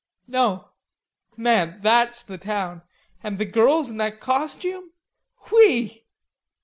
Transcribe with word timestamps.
"No." 0.25 0.69
"Man, 1.37 1.77
that's 1.81 2.23
the 2.23 2.39
town. 2.39 2.81
And 3.21 3.37
the 3.37 3.45
girls 3.45 3.87
in 3.87 3.97
that 3.97 4.19
costume.... 4.19 4.93
Whee!" 5.51 6.07